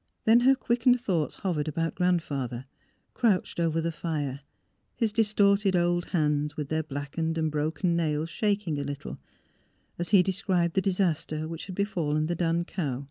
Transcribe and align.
Then 0.26 0.40
her 0.40 0.54
quickened 0.54 1.00
thoughts 1.00 1.36
hovered 1.36 1.66
about 1.66 1.94
Grandfather, 1.94 2.66
crouched 3.14 3.58
over 3.58 3.80
the 3.80 3.90
fire, 3.90 4.40
his 4.96 5.14
distorted 5.14 5.74
old 5.74 6.10
hands 6.10 6.58
with 6.58 6.68
their 6.68 6.82
blackened 6.82 7.38
and 7.38 7.50
broken 7.50 7.96
nails 7.96 8.28
shaking 8.28 8.78
a 8.78 8.84
little, 8.84 9.18
as 9.98 10.10
he 10.10 10.22
described 10.22 10.74
the 10.74 10.82
disaster 10.82 11.48
wliich 11.48 11.64
had 11.64 11.74
befallen 11.74 12.26
the 12.26 12.34
dun 12.34 12.66
cow. 12.66 13.08